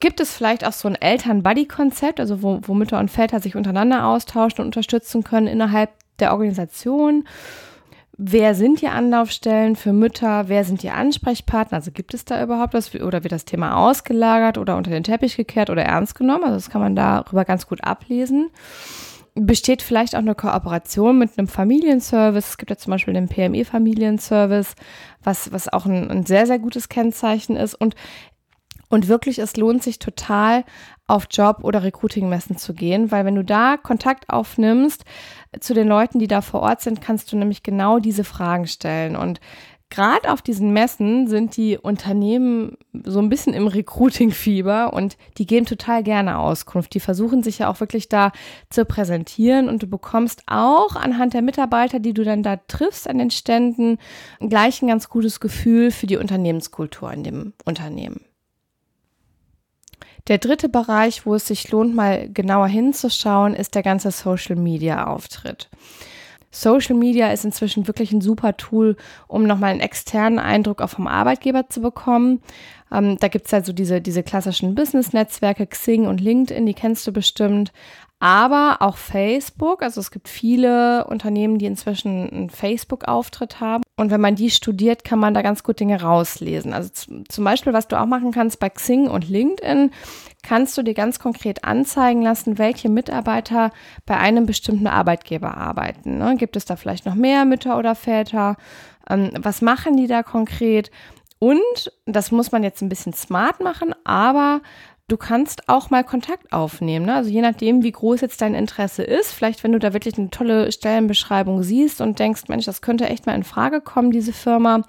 Gibt 0.00 0.20
es 0.20 0.34
vielleicht 0.34 0.66
auch 0.66 0.74
so 0.74 0.86
ein 0.86 0.96
Eltern-Buddy-Konzept, 0.96 2.20
also 2.20 2.42
wo, 2.42 2.60
wo 2.60 2.74
Mütter 2.74 2.98
und 2.98 3.10
Väter 3.10 3.40
sich 3.40 3.56
untereinander 3.56 4.06
austauschen 4.06 4.60
und 4.60 4.66
unterstützen 4.66 5.24
können 5.24 5.46
innerhalb 5.46 5.88
der 6.18 6.32
Organisation? 6.32 7.24
Wer 8.18 8.54
sind 8.54 8.80
die 8.80 8.88
Anlaufstellen 8.88 9.76
für 9.76 9.92
Mütter? 9.92 10.48
Wer 10.48 10.64
sind 10.64 10.82
die 10.82 10.88
Ansprechpartner? 10.90 11.76
Also 11.76 11.90
gibt 11.90 12.14
es 12.14 12.24
da 12.24 12.42
überhaupt 12.42 12.72
was 12.72 12.94
oder 12.94 13.22
wird 13.22 13.32
das 13.32 13.44
Thema 13.44 13.76
ausgelagert 13.76 14.56
oder 14.56 14.76
unter 14.76 14.90
den 14.90 15.02
Teppich 15.02 15.36
gekehrt 15.36 15.68
oder 15.68 15.82
ernst 15.82 16.14
genommen? 16.14 16.44
Also 16.44 16.56
das 16.56 16.70
kann 16.70 16.80
man 16.80 16.96
darüber 16.96 17.44
ganz 17.44 17.66
gut 17.66 17.84
ablesen. 17.84 18.50
Besteht 19.34 19.82
vielleicht 19.82 20.14
auch 20.14 20.20
eine 20.20 20.34
Kooperation 20.34 21.18
mit 21.18 21.36
einem 21.36 21.46
Familienservice? 21.46 22.48
Es 22.48 22.56
gibt 22.56 22.70
ja 22.70 22.78
zum 22.78 22.92
Beispiel 22.92 23.12
den 23.12 23.28
PME-Familienservice, 23.28 24.76
was, 25.22 25.52
was 25.52 25.70
auch 25.70 25.84
ein, 25.84 26.10
ein 26.10 26.24
sehr, 26.24 26.46
sehr 26.46 26.58
gutes 26.58 26.88
Kennzeichen 26.88 27.54
ist. 27.54 27.74
Und 27.74 27.96
und 28.88 29.08
wirklich, 29.08 29.38
es 29.38 29.56
lohnt 29.56 29.82
sich 29.82 29.98
total, 29.98 30.64
auf 31.06 31.26
Job- 31.30 31.62
oder 31.62 31.82
Recruiting-Messen 31.82 32.56
zu 32.56 32.74
gehen, 32.74 33.10
weil 33.12 33.24
wenn 33.24 33.36
du 33.36 33.44
da 33.44 33.76
Kontakt 33.76 34.28
aufnimmst 34.28 35.04
zu 35.60 35.72
den 35.72 35.86
Leuten, 35.86 36.18
die 36.18 36.26
da 36.26 36.40
vor 36.40 36.62
Ort 36.62 36.80
sind, 36.80 37.00
kannst 37.00 37.32
du 37.32 37.36
nämlich 37.36 37.62
genau 37.62 37.98
diese 37.98 38.24
Fragen 38.24 38.66
stellen. 38.66 39.14
Und 39.14 39.40
gerade 39.88 40.32
auf 40.32 40.42
diesen 40.42 40.72
Messen 40.72 41.28
sind 41.28 41.56
die 41.56 41.78
Unternehmen 41.78 42.76
so 43.04 43.20
ein 43.20 43.28
bisschen 43.28 43.54
im 43.54 43.68
Recruiting-Fieber 43.68 44.92
und 44.92 45.16
die 45.38 45.46
geben 45.46 45.66
total 45.66 46.02
gerne 46.02 46.38
Auskunft. 46.38 46.92
Die 46.94 47.00
versuchen 47.00 47.44
sich 47.44 47.60
ja 47.60 47.68
auch 47.68 47.78
wirklich 47.78 48.08
da 48.08 48.32
zu 48.68 48.84
präsentieren 48.84 49.68
und 49.68 49.84
du 49.84 49.86
bekommst 49.86 50.42
auch 50.46 50.96
anhand 50.96 51.34
der 51.34 51.42
Mitarbeiter, 51.42 52.00
die 52.00 52.14
du 52.14 52.24
dann 52.24 52.42
da 52.42 52.56
triffst 52.56 53.08
an 53.08 53.18
den 53.18 53.30
Ständen, 53.30 53.98
gleich 54.40 54.82
ein 54.82 54.88
ganz 54.88 55.08
gutes 55.08 55.38
Gefühl 55.38 55.92
für 55.92 56.08
die 56.08 56.16
Unternehmenskultur 56.16 57.12
in 57.12 57.22
dem 57.22 57.52
Unternehmen. 57.64 58.24
Der 60.28 60.38
dritte 60.38 60.68
Bereich, 60.68 61.24
wo 61.24 61.36
es 61.36 61.46
sich 61.46 61.70
lohnt, 61.70 61.94
mal 61.94 62.28
genauer 62.28 62.66
hinzuschauen, 62.66 63.54
ist 63.54 63.74
der 63.76 63.82
ganze 63.82 64.10
Social-Media-Auftritt. 64.10 65.68
Social 66.60 66.96
Media 66.96 67.30
ist 67.30 67.44
inzwischen 67.44 67.86
wirklich 67.86 68.12
ein 68.12 68.20
super 68.20 68.56
Tool, 68.56 68.96
um 69.28 69.44
nochmal 69.44 69.72
einen 69.72 69.80
externen 69.80 70.38
Eindruck 70.38 70.80
auch 70.80 70.90
vom 70.90 71.06
Arbeitgeber 71.06 71.68
zu 71.68 71.80
bekommen. 71.80 72.40
Ähm, 72.90 73.18
da 73.18 73.28
gibt 73.28 73.46
es 73.46 73.54
also 73.54 73.72
diese, 73.72 74.00
diese 74.00 74.22
klassischen 74.22 74.74
Business-Netzwerke, 74.74 75.66
Xing 75.66 76.06
und 76.06 76.20
LinkedIn, 76.20 76.66
die 76.66 76.74
kennst 76.74 77.06
du 77.06 77.12
bestimmt 77.12 77.72
aber 78.18 78.78
auch 78.80 78.96
Facebook. 78.96 79.82
Also 79.82 80.00
es 80.00 80.10
gibt 80.10 80.28
viele 80.28 81.06
Unternehmen, 81.06 81.58
die 81.58 81.66
inzwischen 81.66 82.30
einen 82.30 82.50
Facebook-Auftritt 82.50 83.60
haben. 83.60 83.82
Und 83.96 84.10
wenn 84.10 84.20
man 84.20 84.36
die 84.36 84.50
studiert, 84.50 85.04
kann 85.04 85.18
man 85.18 85.34
da 85.34 85.42
ganz 85.42 85.62
gut 85.62 85.80
Dinge 85.80 86.00
rauslesen. 86.00 86.72
Also 86.72 86.90
zum 87.28 87.44
Beispiel, 87.44 87.72
was 87.72 87.88
du 87.88 88.00
auch 88.00 88.06
machen 88.06 88.32
kannst 88.32 88.58
bei 88.58 88.70
Xing 88.70 89.08
und 89.08 89.28
LinkedIn, 89.28 89.90
kannst 90.46 90.78
du 90.78 90.82
dir 90.82 90.94
ganz 90.94 91.18
konkret 91.18 91.64
anzeigen 91.64 92.22
lassen, 92.22 92.58
welche 92.58 92.88
Mitarbeiter 92.88 93.72
bei 94.06 94.16
einem 94.16 94.46
bestimmten 94.46 94.86
Arbeitgeber 94.86 95.56
arbeiten. 95.56 96.18
Ne? 96.18 96.36
Gibt 96.36 96.56
es 96.56 96.64
da 96.64 96.76
vielleicht 96.76 97.04
noch 97.04 97.16
mehr 97.16 97.44
Mütter 97.44 97.76
oder 97.76 97.94
Väter? 97.94 98.56
Ähm, 99.10 99.30
was 99.38 99.60
machen 99.60 99.96
die 99.96 100.06
da 100.06 100.22
konkret? 100.22 100.90
Und 101.38 101.92
das 102.06 102.30
muss 102.30 102.52
man 102.52 102.62
jetzt 102.62 102.80
ein 102.80 102.88
bisschen 102.88 103.12
smart 103.12 103.60
machen, 103.60 103.94
aber 104.04 104.60
Du 105.08 105.16
kannst 105.16 105.68
auch 105.68 105.88
mal 105.90 106.02
Kontakt 106.02 106.52
aufnehmen. 106.52 107.06
Ne? 107.06 107.14
Also 107.14 107.30
je 107.30 107.40
nachdem, 107.40 107.84
wie 107.84 107.92
groß 107.92 108.22
jetzt 108.22 108.40
dein 108.40 108.56
Interesse 108.56 109.04
ist. 109.04 109.30
Vielleicht, 109.30 109.62
wenn 109.62 109.70
du 109.70 109.78
da 109.78 109.92
wirklich 109.92 110.18
eine 110.18 110.30
tolle 110.30 110.72
Stellenbeschreibung 110.72 111.62
siehst 111.62 112.00
und 112.00 112.18
denkst, 112.18 112.48
Mensch, 112.48 112.64
das 112.64 112.82
könnte 112.82 113.08
echt 113.08 113.24
mal 113.24 113.36
in 113.36 113.44
Frage 113.44 113.80
kommen, 113.80 114.10
diese 114.10 114.32
Firma. 114.32 114.82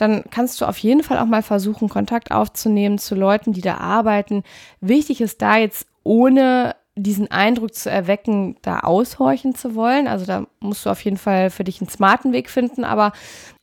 Dann 0.00 0.24
kannst 0.30 0.60
du 0.60 0.64
auf 0.64 0.78
jeden 0.78 1.02
Fall 1.02 1.18
auch 1.18 1.26
mal 1.26 1.42
versuchen, 1.42 1.90
Kontakt 1.90 2.30
aufzunehmen 2.30 2.96
zu 2.96 3.14
Leuten, 3.14 3.52
die 3.52 3.60
da 3.60 3.76
arbeiten. 3.76 4.44
Wichtig 4.80 5.20
ist 5.20 5.42
da 5.42 5.58
jetzt 5.58 5.86
ohne 6.04 6.74
diesen 6.96 7.30
Eindruck 7.30 7.74
zu 7.74 7.90
erwecken, 7.90 8.56
da 8.62 8.80
aushorchen 8.80 9.54
zu 9.54 9.74
wollen. 9.74 10.08
Also 10.08 10.24
da 10.24 10.46
musst 10.58 10.86
du 10.86 10.90
auf 10.90 11.04
jeden 11.04 11.18
Fall 11.18 11.50
für 11.50 11.64
dich 11.64 11.82
einen 11.82 11.90
smarten 11.90 12.32
Weg 12.32 12.48
finden, 12.48 12.82
aber 12.82 13.12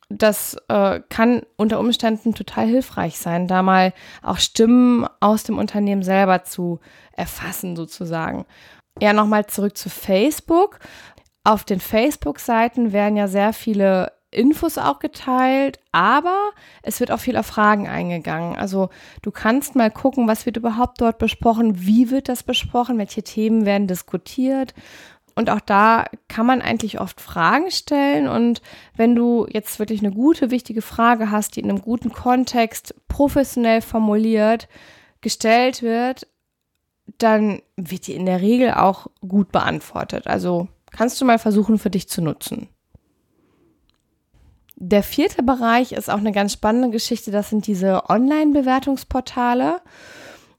das 0.09 0.55
äh, 0.67 1.01
kann 1.09 1.41
unter 1.57 1.79
Umständen 1.79 2.35
total 2.35 2.67
hilfreich 2.67 3.17
sein, 3.17 3.47
da 3.47 3.63
mal 3.63 3.91
auch 4.21 4.37
Stimmen 4.37 5.07
aus 5.19 5.43
dem 5.43 5.57
Unternehmen 5.57 6.03
selber 6.03 6.43
zu 6.43 6.79
erfassen, 7.13 7.75
sozusagen. 7.75 8.45
Ja, 9.01 9.11
nochmal 9.11 9.47
zurück 9.47 9.75
zu 9.75 9.89
Facebook. 9.89 10.77
Auf 11.43 11.63
den 11.63 11.79
Facebook-Seiten 11.79 12.93
werden 12.93 13.17
ja 13.17 13.27
sehr 13.27 13.53
viele 13.53 14.11
Infos 14.37 14.77
auch 14.77 14.99
geteilt, 14.99 15.79
aber 15.91 16.51
es 16.83 16.99
wird 16.99 17.11
auch 17.11 17.19
viel 17.19 17.35
auf 17.37 17.47
Fragen 17.47 17.87
eingegangen. 17.87 18.55
Also 18.55 18.89
du 19.21 19.31
kannst 19.31 19.75
mal 19.75 19.91
gucken, 19.91 20.27
was 20.27 20.45
wird 20.45 20.57
überhaupt 20.57 21.01
dort 21.01 21.17
besprochen, 21.17 21.85
wie 21.85 22.11
wird 22.11 22.29
das 22.29 22.43
besprochen, 22.43 22.97
welche 22.97 23.23
Themen 23.23 23.65
werden 23.65 23.87
diskutiert. 23.87 24.73
Und 25.35 25.49
auch 25.49 25.59
da 25.59 26.05
kann 26.27 26.45
man 26.45 26.61
eigentlich 26.61 26.99
oft 26.99 27.21
Fragen 27.21 27.69
stellen. 27.69 28.27
Und 28.27 28.61
wenn 28.95 29.15
du 29.15 29.45
jetzt 29.51 29.77
wirklich 29.77 29.99
eine 29.99 30.11
gute, 30.11 30.49
wichtige 30.49 30.81
Frage 30.81 31.29
hast, 31.29 31.55
die 31.55 31.59
in 31.59 31.69
einem 31.69 31.81
guten 31.81 32.11
Kontext 32.11 32.95
professionell 33.07 33.81
formuliert 33.81 34.67
gestellt 35.21 35.81
wird, 35.81 36.27
dann 37.17 37.61
wird 37.75 38.07
die 38.07 38.15
in 38.15 38.25
der 38.25 38.41
Regel 38.41 38.71
auch 38.71 39.07
gut 39.27 39.51
beantwortet. 39.51 40.27
Also 40.27 40.67
kannst 40.91 41.19
du 41.21 41.25
mal 41.25 41.39
versuchen, 41.39 41.77
für 41.77 41.89
dich 41.89 42.09
zu 42.09 42.21
nutzen. 42.21 42.69
Der 44.79 45.01
vierte 45.01 45.41
Bereich 45.41 45.91
ist 45.91 46.07
auch 46.07 46.19
eine 46.19 46.31
ganz 46.31 46.53
spannende 46.53 46.91
Geschichte. 46.91 47.31
Das 47.31 47.49
sind 47.49 47.65
diese 47.65 48.07
Online-Bewertungsportale. 48.09 49.81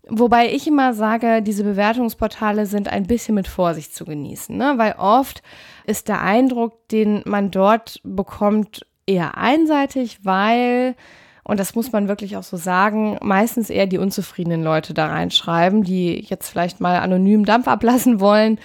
Wobei 0.08 0.52
ich 0.52 0.66
immer 0.66 0.92
sage, 0.92 1.40
diese 1.40 1.62
Bewertungsportale 1.62 2.66
sind 2.66 2.88
ein 2.88 3.06
bisschen 3.06 3.36
mit 3.36 3.46
Vorsicht 3.46 3.94
zu 3.94 4.04
genießen, 4.04 4.56
ne? 4.56 4.74
weil 4.76 4.96
oft 4.98 5.42
ist 5.84 6.08
der 6.08 6.20
Eindruck, 6.22 6.88
den 6.88 7.22
man 7.26 7.52
dort 7.52 8.00
bekommt, 8.02 8.86
eher 9.06 9.36
einseitig, 9.36 10.20
weil, 10.24 10.96
und 11.44 11.60
das 11.60 11.74
muss 11.74 11.92
man 11.92 12.08
wirklich 12.08 12.36
auch 12.36 12.42
so 12.42 12.56
sagen, 12.56 13.18
meistens 13.22 13.70
eher 13.70 13.86
die 13.86 13.98
unzufriedenen 13.98 14.64
Leute 14.64 14.94
da 14.94 15.06
reinschreiben, 15.06 15.84
die 15.84 16.24
jetzt 16.26 16.48
vielleicht 16.48 16.80
mal 16.80 16.98
anonym 16.98 17.44
Dampf 17.44 17.68
ablassen 17.68 18.18
wollen 18.18 18.58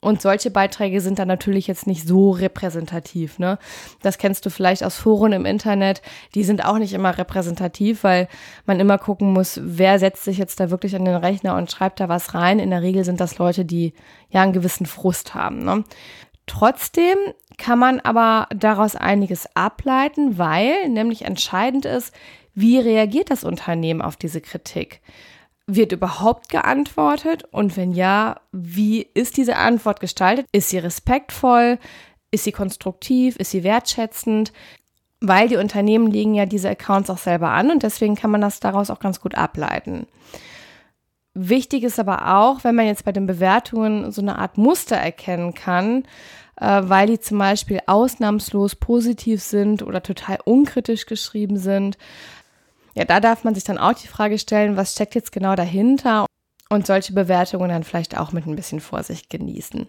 und 0.00 0.22
solche 0.22 0.50
Beiträge 0.50 1.00
sind 1.00 1.18
dann 1.18 1.26
natürlich 1.26 1.66
jetzt 1.66 1.88
nicht 1.88 2.06
so 2.06 2.30
repräsentativ. 2.30 3.38
Ne? 3.40 3.58
Das 4.00 4.18
kennst 4.18 4.46
du 4.46 4.50
vielleicht 4.50 4.84
aus 4.84 4.96
Foren 4.96 5.32
im 5.32 5.44
Internet. 5.44 6.02
Die 6.36 6.44
sind 6.44 6.64
auch 6.64 6.78
nicht 6.78 6.92
immer 6.92 7.18
repräsentativ, 7.18 8.04
weil 8.04 8.28
man 8.64 8.78
immer 8.78 8.98
gucken 8.98 9.32
muss, 9.32 9.58
wer 9.60 9.98
setzt 9.98 10.24
sich 10.24 10.38
jetzt 10.38 10.60
da 10.60 10.70
wirklich 10.70 10.94
an 10.94 11.04
den 11.04 11.16
Rechner 11.16 11.56
und 11.56 11.70
schreibt 11.70 11.98
da 11.98 12.08
was 12.08 12.34
rein. 12.34 12.60
In 12.60 12.70
der 12.70 12.82
Regel 12.82 13.02
sind 13.02 13.20
das 13.20 13.38
Leute, 13.38 13.64
die 13.64 13.92
ja 14.30 14.42
einen 14.42 14.52
gewissen 14.52 14.86
Frust 14.86 15.34
haben. 15.34 15.64
Ne? 15.64 15.82
Trotzdem 16.46 17.18
kann 17.56 17.80
man 17.80 17.98
aber 17.98 18.46
daraus 18.54 18.94
einiges 18.94 19.48
ableiten, 19.56 20.38
weil 20.38 20.88
nämlich 20.88 21.22
entscheidend 21.22 21.84
ist, 21.84 22.14
wie 22.54 22.78
reagiert 22.78 23.30
das 23.30 23.42
Unternehmen 23.42 24.00
auf 24.00 24.16
diese 24.16 24.40
Kritik? 24.40 25.00
Wird 25.70 25.92
überhaupt 25.92 26.48
geantwortet? 26.48 27.44
Und 27.50 27.76
wenn 27.76 27.92
ja, 27.92 28.40
wie 28.52 29.02
ist 29.02 29.36
diese 29.36 29.56
Antwort 29.56 30.00
gestaltet? 30.00 30.46
Ist 30.50 30.70
sie 30.70 30.78
respektvoll? 30.78 31.78
Ist 32.30 32.44
sie 32.44 32.52
konstruktiv? 32.52 33.36
Ist 33.36 33.50
sie 33.50 33.64
wertschätzend? 33.64 34.54
Weil 35.20 35.48
die 35.48 35.56
Unternehmen 35.56 36.10
legen 36.10 36.32
ja 36.32 36.46
diese 36.46 36.70
Accounts 36.70 37.10
auch 37.10 37.18
selber 37.18 37.50
an 37.50 37.70
und 37.70 37.82
deswegen 37.82 38.14
kann 38.14 38.30
man 38.30 38.40
das 38.40 38.60
daraus 38.60 38.88
auch 38.88 38.98
ganz 38.98 39.20
gut 39.20 39.34
ableiten. 39.34 40.06
Wichtig 41.34 41.84
ist 41.84 42.00
aber 42.00 42.34
auch, 42.34 42.64
wenn 42.64 42.74
man 42.74 42.86
jetzt 42.86 43.04
bei 43.04 43.12
den 43.12 43.26
Bewertungen 43.26 44.10
so 44.10 44.22
eine 44.22 44.38
Art 44.38 44.56
Muster 44.56 44.96
erkennen 44.96 45.52
kann, 45.52 46.04
äh, 46.56 46.80
weil 46.84 47.08
die 47.08 47.20
zum 47.20 47.36
Beispiel 47.36 47.80
ausnahmslos 47.86 48.74
positiv 48.74 49.42
sind 49.42 49.82
oder 49.82 50.02
total 50.02 50.38
unkritisch 50.44 51.04
geschrieben 51.04 51.58
sind, 51.58 51.98
ja, 52.98 53.04
da 53.04 53.20
darf 53.20 53.44
man 53.44 53.54
sich 53.54 53.62
dann 53.62 53.78
auch 53.78 53.92
die 53.92 54.08
Frage 54.08 54.38
stellen, 54.38 54.76
was 54.76 54.92
steckt 54.92 55.14
jetzt 55.14 55.30
genau 55.30 55.54
dahinter 55.54 56.26
und 56.68 56.84
solche 56.84 57.12
Bewertungen 57.12 57.68
dann 57.68 57.84
vielleicht 57.84 58.18
auch 58.18 58.32
mit 58.32 58.44
ein 58.44 58.56
bisschen 58.56 58.80
Vorsicht 58.80 59.30
genießen. 59.30 59.86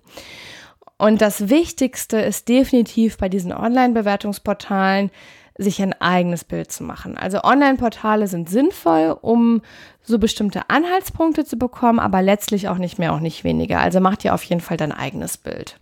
Und 0.99 1.19
das 1.19 1.49
Wichtigste 1.49 2.21
ist 2.21 2.47
definitiv 2.49 3.17
bei 3.17 3.27
diesen 3.27 3.51
Online-Bewertungsportalen, 3.51 5.09
sich 5.57 5.81
ein 5.81 5.99
eigenes 5.99 6.43
Bild 6.43 6.71
zu 6.71 6.83
machen. 6.83 7.17
Also 7.17 7.41
Online-Portale 7.41 8.27
sind 8.27 8.47
sinnvoll, 8.47 9.17
um 9.19 9.63
so 10.03 10.19
bestimmte 10.19 10.69
Anhaltspunkte 10.69 11.45
zu 11.45 11.57
bekommen, 11.57 11.99
aber 11.99 12.21
letztlich 12.21 12.69
auch 12.69 12.77
nicht 12.77 12.99
mehr, 12.99 13.11
auch 13.11 13.19
nicht 13.19 13.43
weniger. 13.43 13.79
Also 13.79 13.99
mach 13.99 14.17
dir 14.17 14.35
auf 14.35 14.43
jeden 14.43 14.61
Fall 14.61 14.77
dein 14.77 14.91
eigenes 14.91 15.37
Bild. 15.37 15.79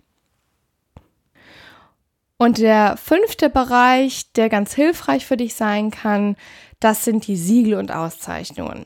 Und 2.37 2.59
der 2.59 2.97
fünfte 2.97 3.49
Bereich, 3.49 4.31
der 4.33 4.49
ganz 4.49 4.73
hilfreich 4.73 5.25
für 5.25 5.37
dich 5.37 5.55
sein 5.55 5.89
kann, 5.89 6.35
das 6.79 7.03
sind 7.03 7.25
die 7.25 7.35
Siegel 7.35 7.73
und 7.75 7.91
Auszeichnungen. 7.91 8.85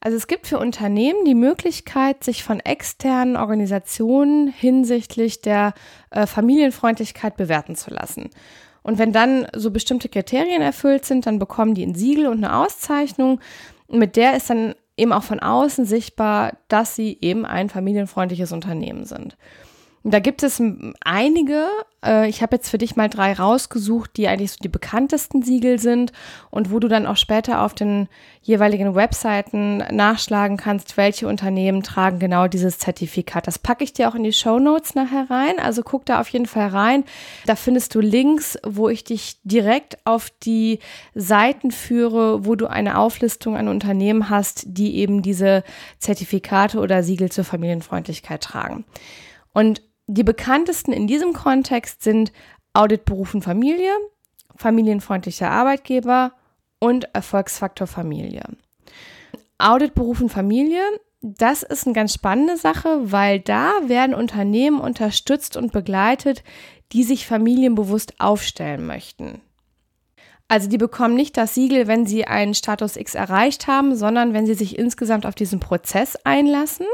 Also 0.00 0.16
es 0.16 0.26
gibt 0.26 0.48
für 0.48 0.58
Unternehmen 0.58 1.24
die 1.24 1.36
Möglichkeit, 1.36 2.24
sich 2.24 2.42
von 2.42 2.60
externen 2.60 3.36
Organisationen 3.36 4.48
hinsichtlich 4.48 5.40
der 5.40 5.74
äh, 6.10 6.26
Familienfreundlichkeit 6.26 7.36
bewerten 7.36 7.76
zu 7.76 7.90
lassen. 7.90 8.28
Und 8.82 8.98
wenn 8.98 9.12
dann 9.12 9.46
so 9.54 9.70
bestimmte 9.70 10.08
Kriterien 10.08 10.60
erfüllt 10.60 11.04
sind, 11.04 11.24
dann 11.26 11.38
bekommen 11.38 11.74
die 11.74 11.86
ein 11.86 11.94
Siegel 11.94 12.26
und 12.26 12.44
eine 12.44 12.56
Auszeichnung. 12.56 13.40
Mit 13.88 14.16
der 14.16 14.36
ist 14.36 14.50
dann 14.50 14.74
eben 14.96 15.12
auch 15.12 15.22
von 15.22 15.38
außen 15.38 15.84
sichtbar, 15.84 16.54
dass 16.66 16.96
sie 16.96 17.16
eben 17.20 17.46
ein 17.46 17.70
familienfreundliches 17.70 18.50
Unternehmen 18.50 19.04
sind. 19.04 19.36
Da 20.04 20.18
gibt 20.18 20.42
es 20.42 20.60
einige. 21.04 21.68
Äh, 22.04 22.28
ich 22.28 22.42
habe 22.42 22.56
jetzt 22.56 22.68
für 22.68 22.78
dich 22.78 22.96
mal 22.96 23.08
drei 23.08 23.34
rausgesucht, 23.34 24.16
die 24.16 24.26
eigentlich 24.26 24.50
so 24.50 24.58
die 24.60 24.68
bekanntesten 24.68 25.44
Siegel 25.44 25.78
sind 25.78 26.12
und 26.50 26.72
wo 26.72 26.80
du 26.80 26.88
dann 26.88 27.06
auch 27.06 27.16
später 27.16 27.62
auf 27.62 27.72
den 27.72 28.08
jeweiligen 28.40 28.96
Webseiten 28.96 29.78
nachschlagen 29.92 30.56
kannst, 30.56 30.96
welche 30.96 31.28
Unternehmen 31.28 31.84
tragen 31.84 32.18
genau 32.18 32.48
dieses 32.48 32.78
Zertifikat. 32.78 33.46
Das 33.46 33.60
packe 33.60 33.84
ich 33.84 33.92
dir 33.92 34.08
auch 34.08 34.16
in 34.16 34.24
die 34.24 34.32
Show 34.32 34.58
Notes 34.58 34.96
nachher 34.96 35.30
rein. 35.30 35.60
Also 35.60 35.82
guck 35.84 36.04
da 36.04 36.20
auf 36.20 36.28
jeden 36.30 36.46
Fall 36.46 36.68
rein. 36.68 37.04
Da 37.46 37.54
findest 37.54 37.94
du 37.94 38.00
Links, 38.00 38.58
wo 38.66 38.88
ich 38.88 39.04
dich 39.04 39.36
direkt 39.44 39.98
auf 40.04 40.30
die 40.42 40.80
Seiten 41.14 41.70
führe, 41.70 42.44
wo 42.44 42.56
du 42.56 42.66
eine 42.66 42.98
Auflistung 42.98 43.56
an 43.56 43.68
Unternehmen 43.68 44.28
hast, 44.28 44.64
die 44.66 44.96
eben 44.96 45.22
diese 45.22 45.62
Zertifikate 46.00 46.80
oder 46.80 47.04
Siegel 47.04 47.30
zur 47.30 47.44
Familienfreundlichkeit 47.44 48.42
tragen. 48.42 48.84
Und 49.52 49.82
die 50.06 50.24
bekanntesten 50.24 50.92
in 50.92 51.06
diesem 51.06 51.32
Kontext 51.32 52.02
sind 52.02 52.32
Audit 52.72 53.04
Beruf 53.04 53.34
und 53.34 53.42
Familie, 53.42 53.92
familienfreundlicher 54.56 55.50
Arbeitgeber 55.50 56.32
und 56.78 57.14
Erfolgsfaktor 57.14 57.86
Familie. 57.86 58.42
Audit 59.58 59.94
Beruf 59.94 60.20
und 60.20 60.30
Familie, 60.30 60.82
das 61.20 61.62
ist 61.62 61.86
eine 61.86 61.94
ganz 61.94 62.12
spannende 62.14 62.56
Sache, 62.56 63.12
weil 63.12 63.38
da 63.38 63.72
werden 63.86 64.14
Unternehmen 64.14 64.80
unterstützt 64.80 65.56
und 65.56 65.72
begleitet, 65.72 66.42
die 66.92 67.04
sich 67.04 67.26
familienbewusst 67.26 68.20
aufstellen 68.20 68.84
möchten. 68.86 69.40
Also 70.48 70.68
die 70.68 70.78
bekommen 70.78 71.14
nicht 71.14 71.36
das 71.36 71.54
Siegel, 71.54 71.86
wenn 71.86 72.04
sie 72.04 72.26
einen 72.26 72.54
Status 72.54 72.96
X 72.96 73.14
erreicht 73.14 73.68
haben, 73.68 73.94
sondern 73.96 74.34
wenn 74.34 74.44
sie 74.44 74.54
sich 74.54 74.78
insgesamt 74.78 75.24
auf 75.24 75.34
diesen 75.34 75.60
Prozess 75.60 76.16
einlassen. 76.24 76.86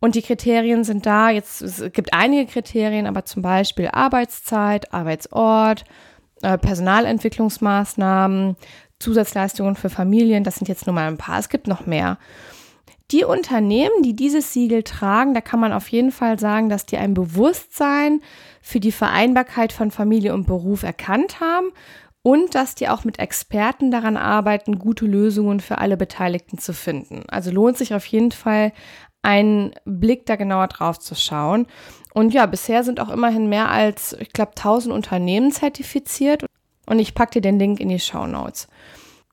Und 0.00 0.14
die 0.14 0.22
Kriterien 0.22 0.84
sind 0.84 1.06
da, 1.06 1.30
jetzt, 1.30 1.62
es 1.62 1.82
gibt 1.92 2.12
einige 2.12 2.50
Kriterien, 2.50 3.06
aber 3.06 3.24
zum 3.24 3.42
Beispiel 3.42 3.88
Arbeitszeit, 3.88 4.92
Arbeitsort, 4.92 5.84
äh, 6.42 6.58
Personalentwicklungsmaßnahmen, 6.58 8.56
Zusatzleistungen 8.98 9.76
für 9.76 9.90
Familien, 9.90 10.44
das 10.44 10.56
sind 10.56 10.68
jetzt 10.68 10.86
nur 10.86 10.94
mal 10.94 11.08
ein 11.08 11.18
paar, 11.18 11.38
es 11.38 11.48
gibt 11.48 11.66
noch 11.66 11.86
mehr. 11.86 12.18
Die 13.12 13.24
Unternehmen, 13.24 14.02
die 14.02 14.16
dieses 14.16 14.52
Siegel 14.52 14.82
tragen, 14.82 15.32
da 15.32 15.40
kann 15.40 15.60
man 15.60 15.72
auf 15.72 15.88
jeden 15.88 16.10
Fall 16.10 16.38
sagen, 16.38 16.68
dass 16.68 16.86
die 16.86 16.96
ein 16.96 17.14
Bewusstsein 17.14 18.20
für 18.60 18.80
die 18.80 18.92
Vereinbarkeit 18.92 19.72
von 19.72 19.92
Familie 19.92 20.34
und 20.34 20.46
Beruf 20.46 20.82
erkannt 20.82 21.40
haben 21.40 21.68
und 22.22 22.56
dass 22.56 22.74
die 22.74 22.88
auch 22.88 23.04
mit 23.04 23.20
Experten 23.20 23.92
daran 23.92 24.16
arbeiten, 24.16 24.80
gute 24.80 25.06
Lösungen 25.06 25.60
für 25.60 25.78
alle 25.78 25.96
Beteiligten 25.96 26.58
zu 26.58 26.72
finden. 26.72 27.22
Also 27.28 27.52
lohnt 27.52 27.78
sich 27.78 27.94
auf 27.94 28.04
jeden 28.06 28.32
Fall 28.32 28.72
einen 29.26 29.72
Blick 29.84 30.24
da 30.26 30.36
genauer 30.36 30.68
drauf 30.68 31.00
zu 31.00 31.16
schauen. 31.16 31.66
Und 32.14 32.32
ja, 32.32 32.46
bisher 32.46 32.84
sind 32.84 33.00
auch 33.00 33.10
immerhin 33.10 33.48
mehr 33.48 33.70
als, 33.70 34.16
ich 34.20 34.32
glaube, 34.32 34.52
1000 34.52 34.94
Unternehmen 34.94 35.50
zertifiziert. 35.50 36.46
Und 36.86 37.00
ich 37.00 37.14
packe 37.14 37.32
dir 37.32 37.40
den 37.40 37.58
Link 37.58 37.80
in 37.80 37.88
die 37.88 37.98
Show 37.98 38.28
Notes. 38.28 38.68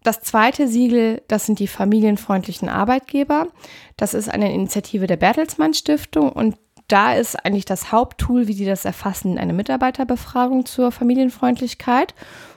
Das 0.01 0.21
zweite 0.21 0.67
Siegel, 0.67 1.21
das 1.27 1.45
sind 1.45 1.59
die 1.59 1.67
familienfreundlichen 1.67 2.69
Arbeitgeber. 2.69 3.47
Das 3.95 4.15
ist 4.15 4.29
eine 4.29 4.51
Initiative 4.51 5.05
der 5.05 5.17
Bertelsmann 5.17 5.75
Stiftung 5.75 6.31
und 6.31 6.57
da 6.87 7.13
ist 7.13 7.45
eigentlich 7.45 7.65
das 7.65 7.91
Haupttool, 7.91 8.47
wie 8.47 8.55
die 8.55 8.65
das 8.65 8.83
erfassen, 8.83 9.37
eine 9.37 9.53
Mitarbeiterbefragung 9.53 10.65
zur 10.65 10.91
Familienfreundlichkeit. 10.91 12.13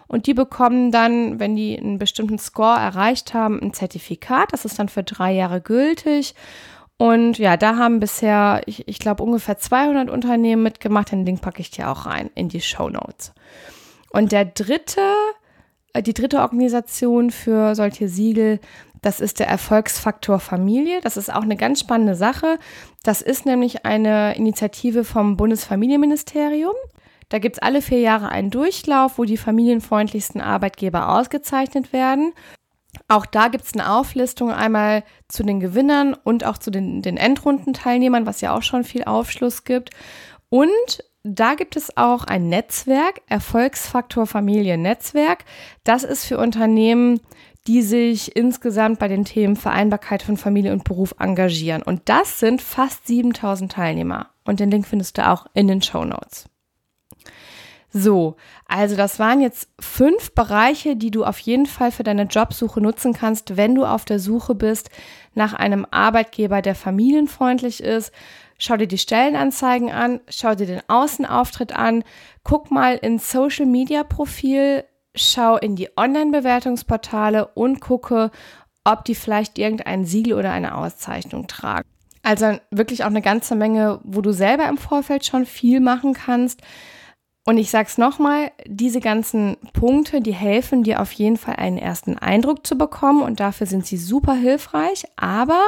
Und 0.09 0.27
die 0.27 0.35
bekommen 0.35 0.91
dann, 0.91 1.39
wenn 1.39 1.55
die 1.55 1.79
einen 1.79 1.99
bestimmten 1.99 2.39
Score 2.39 2.79
erreicht 2.79 3.35
haben, 3.35 3.61
ein 3.61 3.73
Zertifikat. 3.73 4.53
Das 4.53 4.65
ist 4.65 4.79
dann 4.79 4.89
für 4.89 5.05
drei 5.05 5.33
Jahre 5.33 5.61
gültig. 5.61 6.35
Und 6.99 7.39
ja, 7.39 7.57
da 7.57 7.77
haben 7.77 8.01
bisher, 8.01 8.63
ich, 8.67 8.89
ich 8.89 8.99
glaube, 8.99 9.23
ungefähr 9.23 9.59
200 9.59 10.09
Unternehmen 10.09 10.63
mitgemacht. 10.63 11.13
Den 11.13 11.27
Link 11.27 11.43
packe 11.43 11.61
ich 11.61 11.71
dir 11.71 11.91
auch 11.91 12.07
rein 12.07 12.31
in 12.35 12.49
die 12.49 12.63
Show 12.63 12.89
Notes. 12.89 13.33
Und 14.11 14.33
der 14.33 14.47
dritte, 14.47 15.03
äh, 15.93 16.03
die 16.03 16.15
dritte 16.15 16.41
Organisation 16.41 17.31
für 17.31 17.75
solche 17.75 18.09
Siegel, 18.09 18.61
das 19.03 19.21
ist 19.21 19.41
der 19.41 19.49
Erfolgsfaktor 19.49 20.41
Familie. 20.41 21.01
Das 21.03 21.19
ist 21.19 21.33
auch 21.33 21.43
eine 21.43 21.57
ganz 21.57 21.81
spannende 21.81 22.15
Sache. 22.15 22.59
Das 23.03 23.21
ist 23.21 23.45
nämlich 23.45 23.85
eine 23.85 24.35
Initiative 24.37 25.05
vom 25.05 25.37
Bundesfamilienministerium. 25.37 26.75
Da 27.29 27.39
gibt 27.39 27.57
es 27.57 27.63
alle 27.63 27.83
vier 27.83 28.01
Jahre 28.01 28.31
einen 28.31 28.51
Durchlauf, 28.51 29.19
wo 29.19 29.25
die 29.25 29.37
familienfreundlichsten 29.37 30.41
Arbeitgeber 30.41 31.11
ausgezeichnet 31.11 31.93
werden. 31.93 32.33
Auch 33.09 33.27
da 33.27 33.49
gibt 33.49 33.65
es 33.65 33.75
eine 33.75 33.91
Auflistung 33.91 34.51
einmal 34.51 35.05
zu 35.29 35.43
den 35.43 35.61
Gewinnern 35.61 36.15
und 36.15 36.45
auch 36.45 36.59
zu 36.59 36.71
den, 36.71 37.03
den 37.03 37.17
Endrundenteilnehmern, 37.17 38.27
was 38.27 38.41
ja 38.41 38.57
auch 38.57 38.63
schon 38.63 38.85
viel 38.85 39.05
Aufschluss 39.05 39.65
gibt. 39.65 39.91
Und 40.49 40.71
da 41.23 41.55
gibt 41.55 41.77
es 41.77 41.97
auch 41.97 42.25
ein 42.25 42.49
Netzwerk, 42.49 43.21
Erfolgsfaktor 43.27 44.27
Familiennetzwerk. 44.27 45.45
Das 45.83 46.05
ist 46.05 46.25
für 46.25 46.39
Unternehmen, 46.39 47.21
die 47.67 47.83
sich 47.83 48.37
insgesamt 48.37 49.01
bei 49.01 49.09
den 49.09 49.25
Themen 49.25 49.57
Vereinbarkeit 49.57 50.23
von 50.23 50.37
Familie 50.37 50.73
und 50.73 50.85
Beruf 50.85 51.15
engagieren. 51.19 51.83
Und 51.83 52.03
das 52.05 52.39
sind 52.39 52.63
fast 52.63 53.07
7000 53.09 53.73
Teilnehmer. 53.73 54.29
Und 54.45 54.61
den 54.61 54.71
Link 54.71 54.87
findest 54.87 55.19
du 55.19 55.29
auch 55.29 55.47
in 55.53 55.67
den 55.67 55.83
Show 55.83 56.05
Notes. 56.05 56.49
So, 57.99 58.37
also 58.69 58.95
das 58.95 59.19
waren 59.19 59.41
jetzt 59.41 59.71
fünf 59.81 60.35
Bereiche, 60.35 60.97
die 60.97 61.11
du 61.11 61.25
auf 61.25 61.39
jeden 61.39 61.65
Fall 61.65 61.91
für 61.91 62.03
deine 62.03 62.25
Jobsuche 62.25 62.79
nutzen 62.83 63.15
kannst, 63.15 63.57
wenn 63.57 63.75
du 63.75 63.87
auf 63.87 64.05
der 64.05 64.19
Suche 64.19 64.55
bist 64.55 64.91
nach 65.33 65.55
einem 65.55 65.87
Arbeitgeber, 65.91 66.61
der 66.61 66.75
familienfreundlich 66.75 67.83
ist. 67.83 68.13
Schau 68.59 68.77
dir 68.77 68.87
die 68.87 68.99
Stellenanzeigen 68.99 69.91
an, 69.91 70.21
schau 70.29 70.55
dir 70.55 70.67
den 70.67 70.83
Außenauftritt 70.89 71.75
an, 71.75 72.05
guck 72.45 72.71
mal 72.71 72.97
ins 72.97 73.33
Social 73.33 73.65
Media 73.65 74.05
Profil, 74.05 74.85
schau 75.15 75.57
in 75.57 75.75
die 75.75 75.89
Online-Bewertungsportale 75.97 77.47
und 77.55 77.81
gucke, 77.81 78.31
ob 78.85 79.07
die 79.07 79.15
vielleicht 79.15 79.57
irgendein 79.57 80.05
Siegel 80.05 80.35
oder 80.35 80.53
eine 80.53 80.77
Auszeichnung 80.77 81.47
tragen. 81.47 81.89
Also 82.23 82.59
wirklich 82.71 83.05
auch 83.05 83.09
eine 83.09 83.23
ganze 83.23 83.55
Menge, 83.55 84.01
wo 84.05 84.21
du 84.21 84.33
selber 84.33 84.69
im 84.69 84.77
Vorfeld 84.77 85.25
schon 85.25 85.47
viel 85.47 85.81
machen 85.81 86.13
kannst. 86.13 86.61
Und 87.49 87.59
ich 87.59 87.71
sag's 87.71 87.97
nochmal, 87.97 88.51
diese 88.67 88.99
ganzen 88.99 89.57
Punkte, 89.73 90.21
die 90.21 90.35
helfen 90.35 90.83
dir 90.83 91.01
auf 91.01 91.13
jeden 91.13 91.37
Fall 91.37 91.55
einen 91.57 91.79
ersten 91.79 92.19
Eindruck 92.19 92.67
zu 92.67 92.77
bekommen 92.77 93.23
und 93.23 93.39
dafür 93.39 93.69
sind 93.69 93.87
sie 93.87 93.99
super 93.99 94.35
hilfreich. 94.35 95.05
Aber 95.15 95.63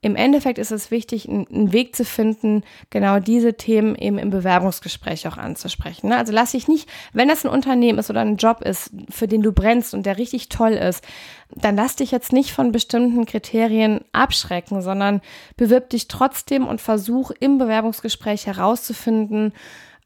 im 0.00 0.16
Endeffekt 0.16 0.58
ist 0.58 0.70
es 0.70 0.90
wichtig, 0.90 1.28
einen 1.28 1.72
Weg 1.72 1.94
zu 1.94 2.06
finden, 2.06 2.62
genau 2.88 3.18
diese 3.18 3.54
Themen 3.54 3.96
eben 3.96 4.16
im 4.16 4.30
Bewerbungsgespräch 4.30 5.28
auch 5.28 5.36
anzusprechen. 5.36 6.08
Ne? 6.08 6.16
Also 6.16 6.32
lass 6.32 6.52
dich 6.52 6.68
nicht, 6.68 6.88
wenn 7.12 7.28
das 7.28 7.44
ein 7.44 7.50
Unternehmen 7.50 7.98
ist 7.98 8.08
oder 8.08 8.20
ein 8.20 8.36
Job 8.36 8.62
ist, 8.62 8.90
für 9.10 9.28
den 9.28 9.42
du 9.42 9.52
brennst 9.52 9.92
und 9.92 10.06
der 10.06 10.16
richtig 10.16 10.48
toll 10.48 10.72
ist, 10.72 11.04
dann 11.50 11.76
lass 11.76 11.96
dich 11.96 12.12
jetzt 12.12 12.32
nicht 12.32 12.52
von 12.52 12.72
bestimmten 12.72 13.26
Kriterien 13.26 14.00
abschrecken, 14.12 14.80
sondern 14.80 15.20
bewirb 15.58 15.90
dich 15.90 16.08
trotzdem 16.08 16.66
und 16.66 16.80
versuch 16.80 17.30
im 17.40 17.58
Bewerbungsgespräch 17.58 18.46
herauszufinden, 18.46 19.52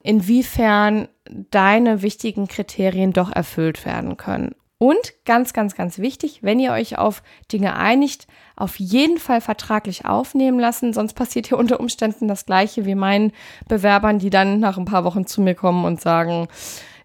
inwiefern 0.02 1.08
deine 1.50 2.02
wichtigen 2.02 2.48
Kriterien 2.48 3.12
doch 3.12 3.30
erfüllt 3.30 3.84
werden 3.84 4.16
können. 4.16 4.54
Und 4.78 5.24
ganz, 5.24 5.52
ganz, 5.52 5.76
ganz 5.76 5.98
wichtig, 5.98 6.40
wenn 6.42 6.58
ihr 6.58 6.72
euch 6.72 6.98
auf 6.98 7.22
Dinge 7.52 7.76
einigt, 7.76 8.26
auf 8.56 8.80
jeden 8.80 9.18
Fall 9.18 9.40
vertraglich 9.40 10.06
aufnehmen 10.06 10.58
lassen, 10.58 10.92
sonst 10.92 11.14
passiert 11.14 11.46
hier 11.46 11.58
unter 11.58 11.78
Umständen 11.78 12.26
das 12.26 12.46
gleiche 12.46 12.84
wie 12.84 12.96
meinen 12.96 13.32
Bewerbern, 13.68 14.18
die 14.18 14.30
dann 14.30 14.58
nach 14.58 14.78
ein 14.78 14.84
paar 14.84 15.04
Wochen 15.04 15.24
zu 15.24 15.40
mir 15.40 15.54
kommen 15.54 15.84
und 15.84 16.00
sagen, 16.00 16.48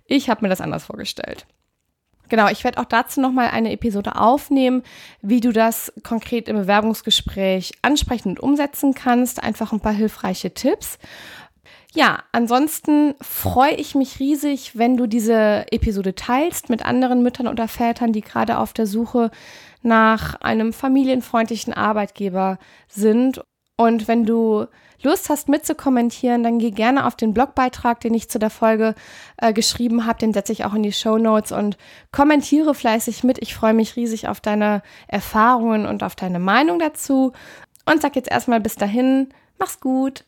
ich 0.07 0.27
habe 0.27 0.41
mir 0.41 0.49
das 0.49 0.59
anders 0.59 0.85
vorgestellt. 0.85 1.45
Genau, 2.29 2.47
ich 2.49 2.63
werde 2.63 2.79
auch 2.79 2.85
dazu 2.85 3.21
nochmal 3.21 3.49
eine 3.51 3.71
Episode 3.71 4.15
aufnehmen, 4.15 4.83
wie 5.21 5.39
du 5.39 5.53
das 5.53 5.93
konkret 6.03 6.49
im 6.49 6.57
Bewerbungsgespräch 6.57 7.73
ansprechen 7.83 8.29
und 8.29 8.39
umsetzen 8.39 8.93
kannst. 8.95 9.41
Einfach 9.41 9.71
ein 9.71 9.79
paar 9.79 9.93
hilfreiche 9.93 10.53
Tipps. 10.53 10.97
Ja, 11.97 12.19
ansonsten 12.31 13.15
freue 13.21 13.73
ich 13.73 13.95
mich 13.95 14.19
riesig, 14.19 14.77
wenn 14.77 14.97
du 14.97 15.07
diese 15.07 15.65
Episode 15.71 16.13
teilst 16.13 16.69
mit 16.69 16.85
anderen 16.85 17.23
Müttern 17.23 17.47
oder 17.47 17.67
Vätern, 17.67 18.13
die 18.13 18.21
gerade 18.21 18.59
auf 18.59 18.71
der 18.71 18.85
Suche 18.85 19.31
nach 19.81 20.39
einem 20.41 20.73
familienfreundlichen 20.73 21.73
Arbeitgeber 21.73 22.59
sind. 22.87 23.41
Und 23.77 24.07
wenn 24.07 24.27
du 24.27 24.67
Lust 25.01 25.31
hast 25.31 25.49
mitzukommentieren, 25.49 26.43
dann 26.43 26.59
geh 26.59 26.69
gerne 26.69 27.03
auf 27.07 27.15
den 27.15 27.33
Blogbeitrag, 27.33 27.99
den 27.99 28.13
ich 28.13 28.29
zu 28.29 28.37
der 28.37 28.51
Folge 28.51 28.93
äh, 29.37 29.51
geschrieben 29.51 30.05
habe. 30.05 30.19
Den 30.19 30.33
setze 30.33 30.51
ich 30.51 30.65
auch 30.65 30.75
in 30.75 30.83
die 30.83 30.93
Show 30.93 31.17
Notes 31.17 31.51
und 31.51 31.79
kommentiere 32.11 32.75
fleißig 32.75 33.23
mit. 33.23 33.39
Ich 33.41 33.55
freue 33.55 33.73
mich 33.73 33.95
riesig 33.95 34.27
auf 34.27 34.39
deine 34.39 34.83
Erfahrungen 35.07 35.87
und 35.87 36.03
auf 36.03 36.15
deine 36.15 36.37
Meinung 36.37 36.77
dazu. 36.77 37.33
Und 37.91 38.03
sag 38.03 38.15
jetzt 38.15 38.29
erstmal 38.29 38.59
bis 38.59 38.75
dahin, 38.75 39.29
mach's 39.57 39.79
gut. 39.79 40.25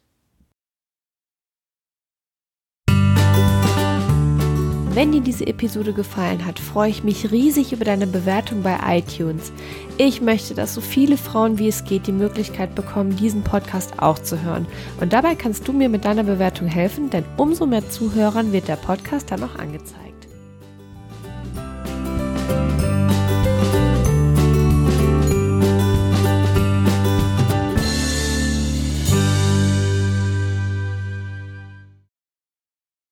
Wenn 4.92 5.12
dir 5.12 5.22
diese 5.22 5.46
Episode 5.46 5.94
gefallen 5.94 6.46
hat, 6.46 6.60
freue 6.60 6.90
ich 6.90 7.04
mich 7.04 7.32
riesig 7.32 7.72
über 7.72 7.86
deine 7.86 8.08
Bewertung 8.08 8.64
bei 8.64 8.78
iTunes. 8.98 9.52
Ich 9.98 10.20
möchte, 10.20 10.56
dass 10.56 10.74
so 10.74 10.82
viele 10.82 11.16
Frauen 11.16 11.60
wie 11.60 11.68
es 11.68 11.84
geht 11.84 12.08
die 12.08 12.12
Möglichkeit 12.12 12.74
bekommen, 12.74 13.16
diesen 13.16 13.44
Podcast 13.44 14.02
auch 14.02 14.18
zu 14.18 14.42
hören. 14.42 14.66
Und 15.00 15.14
dabei 15.14 15.36
kannst 15.36 15.68
du 15.68 15.74
mir 15.74 15.90
mit 15.90 16.06
deiner 16.06 16.24
Bewertung 16.24 16.68
helfen, 16.68 17.12
denn 17.12 17.24
umso 17.38 17.68
mehr 17.68 17.88
Zuhörern 17.88 18.52
wird 18.52 18.68
der 18.68 18.78
Podcast 18.78 19.32
dann 19.32 19.44
auch 19.44 19.56
angezeigt. 19.60 20.09